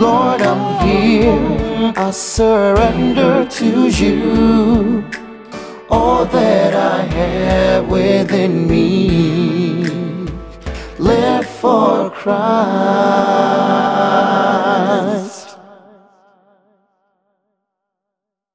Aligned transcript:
Lord, 0.00 0.40
I'm 0.40 0.88
here. 0.88 1.92
I 1.94 2.10
surrender 2.10 3.44
to 3.44 3.88
you 3.88 5.04
all 5.90 6.24
that 6.24 6.74
I 6.74 7.02
have 7.02 7.86
within 7.86 8.66
me. 8.66 9.84
Live 10.98 11.46
for 11.46 12.08
Christ. 12.08 13.59